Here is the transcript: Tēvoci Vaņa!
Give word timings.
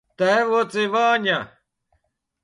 Tēvoci 0.19 0.85
Vaņa! 0.95 1.35